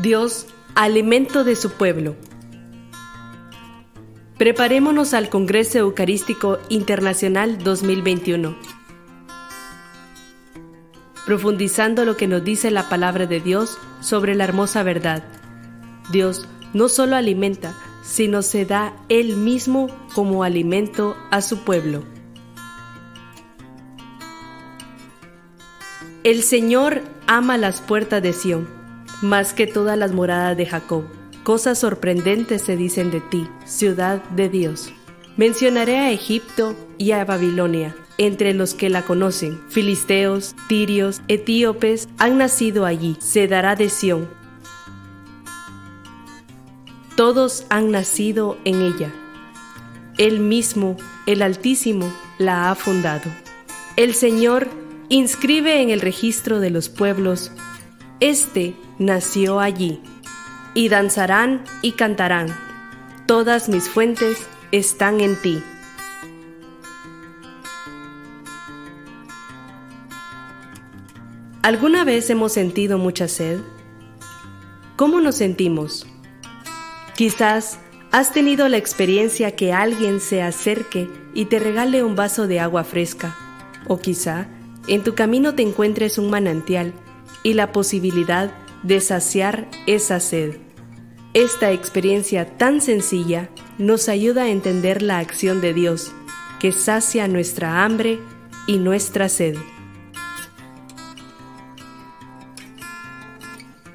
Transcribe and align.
Dios, 0.00 0.46
alimento 0.76 1.42
de 1.42 1.56
su 1.56 1.72
pueblo. 1.72 2.14
Preparémonos 4.38 5.12
al 5.12 5.28
Congreso 5.28 5.78
Eucarístico 5.78 6.60
Internacional 6.68 7.58
2021. 7.58 8.56
Profundizando 11.26 12.04
lo 12.04 12.16
que 12.16 12.28
nos 12.28 12.44
dice 12.44 12.70
la 12.70 12.88
palabra 12.88 13.26
de 13.26 13.40
Dios 13.40 13.76
sobre 14.00 14.36
la 14.36 14.44
hermosa 14.44 14.84
verdad. 14.84 15.24
Dios 16.12 16.46
no 16.74 16.88
solo 16.88 17.16
alimenta, 17.16 17.74
sino 18.04 18.42
se 18.42 18.66
da 18.66 18.94
Él 19.08 19.36
mismo 19.36 19.88
como 20.14 20.44
alimento 20.44 21.16
a 21.32 21.42
su 21.42 21.64
pueblo. 21.64 22.04
El 26.22 26.44
Señor 26.44 27.02
ama 27.26 27.58
las 27.58 27.80
puertas 27.80 28.22
de 28.22 28.32
Sión 28.32 28.77
más 29.22 29.52
que 29.52 29.66
todas 29.66 29.98
las 29.98 30.12
moradas 30.12 30.56
de 30.56 30.66
Jacob. 30.66 31.04
Cosas 31.42 31.78
sorprendentes 31.78 32.62
se 32.62 32.76
dicen 32.76 33.10
de 33.10 33.20
ti, 33.20 33.48
ciudad 33.64 34.22
de 34.30 34.48
Dios. 34.48 34.92
Mencionaré 35.36 35.98
a 35.98 36.10
Egipto 36.10 36.76
y 36.98 37.12
a 37.12 37.24
Babilonia. 37.24 37.94
Entre 38.18 38.52
los 38.52 38.74
que 38.74 38.90
la 38.90 39.02
conocen, 39.02 39.60
filisteos, 39.68 40.56
tirios, 40.68 41.22
etíopes, 41.28 42.08
han 42.18 42.38
nacido 42.38 42.84
allí. 42.84 43.16
Se 43.20 43.46
dará 43.46 43.76
de 43.76 43.88
Sión. 43.88 44.28
Todos 47.14 47.64
han 47.68 47.92
nacido 47.92 48.58
en 48.64 48.82
ella. 48.82 49.12
Él 50.18 50.40
mismo, 50.40 50.96
el 51.26 51.42
Altísimo, 51.42 52.12
la 52.38 52.70
ha 52.70 52.74
fundado. 52.74 53.30
El 53.94 54.14
Señor 54.14 54.68
inscribe 55.08 55.80
en 55.80 55.90
el 55.90 56.00
registro 56.00 56.58
de 56.58 56.70
los 56.70 56.88
pueblos 56.88 57.52
este 58.20 58.74
nació 58.98 59.60
allí, 59.60 60.00
y 60.74 60.88
danzarán 60.88 61.62
y 61.82 61.92
cantarán. 61.92 62.48
Todas 63.26 63.68
mis 63.68 63.88
fuentes 63.88 64.38
están 64.72 65.20
en 65.20 65.36
ti. 65.36 65.62
¿Alguna 71.62 72.04
vez 72.04 72.30
hemos 72.30 72.52
sentido 72.52 72.98
mucha 72.98 73.28
sed? 73.28 73.60
¿Cómo 74.96 75.20
nos 75.20 75.36
sentimos? 75.36 76.06
Quizás 77.14 77.78
has 78.10 78.32
tenido 78.32 78.68
la 78.68 78.78
experiencia 78.78 79.54
que 79.54 79.72
alguien 79.72 80.20
se 80.20 80.42
acerque 80.42 81.08
y 81.34 81.44
te 81.46 81.58
regale 81.58 82.02
un 82.02 82.16
vaso 82.16 82.46
de 82.46 82.58
agua 82.58 82.84
fresca, 82.84 83.36
o 83.86 83.98
quizá 83.98 84.48
en 84.86 85.04
tu 85.04 85.14
camino 85.14 85.54
te 85.54 85.62
encuentres 85.62 86.18
un 86.18 86.30
manantial 86.30 86.94
y 87.42 87.54
la 87.54 87.72
posibilidad 87.72 88.52
de 88.82 89.00
saciar 89.00 89.68
esa 89.86 90.20
sed. 90.20 90.56
Esta 91.34 91.72
experiencia 91.72 92.56
tan 92.56 92.80
sencilla 92.80 93.48
nos 93.78 94.08
ayuda 94.08 94.44
a 94.44 94.48
entender 94.48 95.02
la 95.02 95.18
acción 95.18 95.60
de 95.60 95.74
Dios, 95.74 96.12
que 96.58 96.72
sacia 96.72 97.28
nuestra 97.28 97.84
hambre 97.84 98.18
y 98.66 98.78
nuestra 98.78 99.28
sed. 99.28 99.56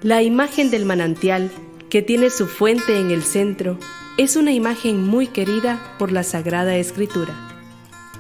La 0.01 0.21
imagen 0.21 0.69
del 0.69 0.85
manantial, 0.85 1.49
que 1.89 2.01
tiene 2.01 2.29
su 2.29 2.47
fuente 2.47 2.99
en 2.99 3.11
el 3.11 3.23
centro, 3.23 3.77
es 4.17 4.35
una 4.35 4.51
imagen 4.51 5.03
muy 5.03 5.27
querida 5.27 5.95
por 5.97 6.11
la 6.11 6.23
Sagrada 6.23 6.75
Escritura. 6.75 7.33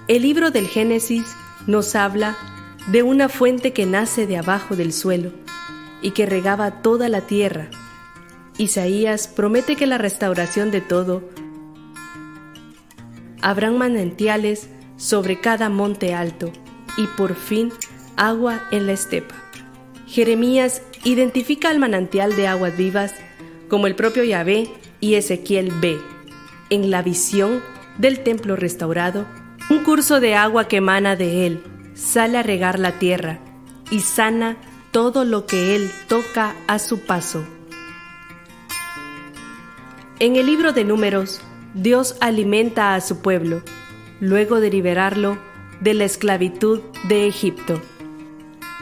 El 0.07 0.23
libro 0.23 0.49
del 0.49 0.67
Génesis 0.67 1.35
nos 1.67 1.95
habla 1.95 2.37
de 2.87 3.01
una 3.03 3.29
fuente 3.29 3.71
que 3.71 3.85
nace 3.85 4.27
de 4.27 4.37
abajo 4.37 4.75
del 4.75 4.91
suelo 4.91 5.31
y 6.01 6.11
que 6.11 6.25
regaba 6.25 6.81
toda 6.81 7.07
la 7.09 7.21
tierra. 7.21 7.69
Isaías 8.57 9.27
promete 9.27 9.75
que 9.75 9.87
la 9.87 9.97
restauración 9.97 10.69
de 10.69 10.81
todo 10.81 11.23
habrán 13.41 13.77
manantiales 13.77 14.69
sobre 14.97 15.39
cada 15.39 15.69
monte 15.69 16.13
alto 16.13 16.51
y 16.97 17.07
por 17.07 17.35
fin 17.35 17.71
agua 18.15 18.61
en 18.71 18.85
la 18.85 18.93
estepa. 18.93 19.35
Jeremías 20.05 20.81
identifica 21.03 21.69
al 21.69 21.79
manantial 21.79 22.35
de 22.35 22.47
aguas 22.47 22.77
vivas 22.77 23.13
como 23.69 23.87
el 23.87 23.95
propio 23.95 24.23
Yahvé 24.23 24.69
y 24.99 25.15
Ezequiel 25.15 25.71
ve, 25.81 25.99
en 26.69 26.91
la 26.91 27.01
visión 27.01 27.61
del 27.97 28.19
templo 28.23 28.55
restaurado, 28.55 29.25
un 29.69 29.79
curso 29.79 30.19
de 30.19 30.35
agua 30.35 30.67
que 30.67 30.77
emana 30.77 31.15
de 31.15 31.47
él 31.47 31.72
sale 31.95 32.37
a 32.37 32.43
regar 32.43 32.79
la 32.79 32.93
tierra 32.99 33.39
y 33.91 33.99
sana 33.99 34.57
todo 34.91 35.25
lo 35.25 35.45
que 35.45 35.75
Él 35.75 35.91
toca 36.07 36.55
a 36.67 36.79
su 36.79 36.99
paso. 37.05 37.43
En 40.19 40.35
el 40.35 40.45
libro 40.45 40.71
de 40.71 40.83
números, 40.85 41.41
Dios 41.73 42.15
alimenta 42.21 42.95
a 42.95 43.01
su 43.01 43.21
pueblo, 43.21 43.61
luego 44.19 44.59
de 44.59 44.69
liberarlo 44.69 45.37
de 45.81 45.93
la 45.95 46.05
esclavitud 46.05 46.81
de 47.07 47.27
Egipto. 47.27 47.81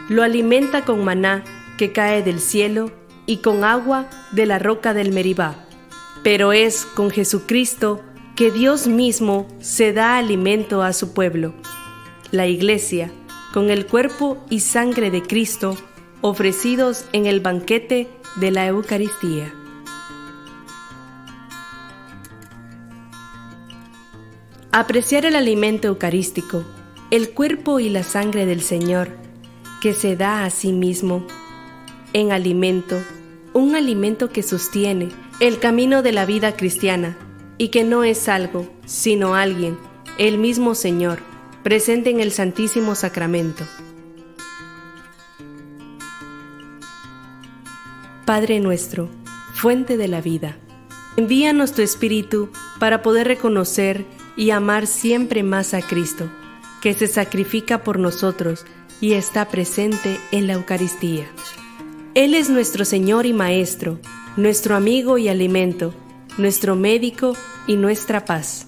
Lo 0.08 0.22
alimenta 0.22 0.84
con 0.84 1.04
maná 1.04 1.42
que 1.78 1.92
cae 1.92 2.22
del 2.22 2.38
cielo 2.38 2.92
y 3.26 3.38
con 3.38 3.64
agua 3.64 4.08
de 4.30 4.46
la 4.46 4.58
roca 4.58 4.94
del 4.94 5.12
Meribá. 5.12 5.56
Pero 6.22 6.52
es 6.52 6.84
con 6.84 7.10
Jesucristo 7.10 8.02
que 8.36 8.50
Dios 8.50 8.86
mismo 8.86 9.48
se 9.60 9.92
da 9.92 10.18
alimento 10.18 10.82
a 10.82 10.92
su 10.92 11.12
pueblo 11.12 11.54
la 12.32 12.46
Iglesia, 12.46 13.12
con 13.52 13.70
el 13.70 13.86
cuerpo 13.86 14.38
y 14.48 14.60
sangre 14.60 15.10
de 15.10 15.22
Cristo 15.22 15.76
ofrecidos 16.22 17.04
en 17.12 17.26
el 17.26 17.40
banquete 17.40 18.08
de 18.36 18.50
la 18.50 18.66
Eucaristía. 18.66 19.52
Apreciar 24.72 25.26
el 25.26 25.36
alimento 25.36 25.88
eucarístico, 25.88 26.64
el 27.10 27.30
cuerpo 27.30 27.78
y 27.78 27.90
la 27.90 28.02
sangre 28.02 28.46
del 28.46 28.62
Señor, 28.62 29.10
que 29.82 29.92
se 29.92 30.16
da 30.16 30.46
a 30.46 30.50
sí 30.50 30.72
mismo 30.72 31.26
en 32.14 32.32
alimento, 32.32 32.98
un 33.52 33.74
alimento 33.74 34.30
que 34.30 34.42
sostiene 34.42 35.10
el 35.40 35.58
camino 35.58 36.02
de 36.02 36.12
la 36.12 36.24
vida 36.24 36.56
cristiana 36.56 37.18
y 37.58 37.68
que 37.68 37.84
no 37.84 38.04
es 38.04 38.30
algo, 38.30 38.66
sino 38.86 39.34
alguien, 39.34 39.76
el 40.16 40.38
mismo 40.38 40.74
Señor 40.74 41.31
presente 41.62 42.10
en 42.10 42.20
el 42.20 42.32
Santísimo 42.32 42.94
Sacramento. 42.94 43.64
Padre 48.24 48.60
nuestro, 48.60 49.08
fuente 49.54 49.96
de 49.96 50.08
la 50.08 50.20
vida, 50.20 50.56
envíanos 51.16 51.72
tu 51.72 51.82
Espíritu 51.82 52.50
para 52.78 53.02
poder 53.02 53.28
reconocer 53.28 54.04
y 54.36 54.50
amar 54.50 54.86
siempre 54.86 55.42
más 55.42 55.74
a 55.74 55.82
Cristo, 55.82 56.30
que 56.80 56.94
se 56.94 57.06
sacrifica 57.06 57.84
por 57.84 57.98
nosotros 57.98 58.64
y 59.00 59.12
está 59.12 59.48
presente 59.48 60.18
en 60.30 60.46
la 60.46 60.54
Eucaristía. 60.54 61.26
Él 62.14 62.34
es 62.34 62.50
nuestro 62.50 62.84
Señor 62.84 63.26
y 63.26 63.32
Maestro, 63.32 64.00
nuestro 64.36 64.74
amigo 64.74 65.18
y 65.18 65.28
alimento, 65.28 65.94
nuestro 66.38 66.76
médico 66.76 67.36
y 67.66 67.76
nuestra 67.76 68.24
paz. 68.24 68.66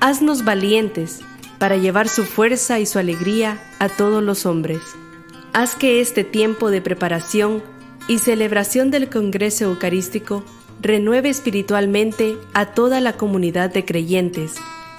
Haznos 0.00 0.44
valientes 0.44 1.20
para 1.64 1.78
llevar 1.78 2.10
su 2.10 2.26
fuerza 2.26 2.78
y 2.78 2.84
su 2.84 2.98
alegría 2.98 3.58
a 3.78 3.88
todos 3.88 4.22
los 4.22 4.44
hombres. 4.44 4.82
Haz 5.54 5.74
que 5.74 6.02
este 6.02 6.22
tiempo 6.22 6.70
de 6.70 6.82
preparación 6.82 7.62
y 8.06 8.18
celebración 8.18 8.90
del 8.90 9.08
Congreso 9.08 9.64
Eucarístico 9.64 10.44
renueve 10.82 11.30
espiritualmente 11.30 12.36
a 12.52 12.66
toda 12.66 13.00
la 13.00 13.14
comunidad 13.14 13.72
de 13.72 13.86
creyentes, 13.86 14.56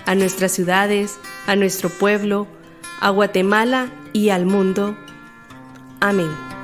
a 0.08 0.16
nuestras 0.16 0.54
ciudades, 0.54 1.20
a 1.46 1.56
nuestro 1.56 1.90
pueblo, 1.90 2.48
a 3.00 3.12
Guatemala 3.12 3.92
y 4.12 4.30
al 4.30 4.48
mundo. 4.48 4.98
Amén. 6.00 6.55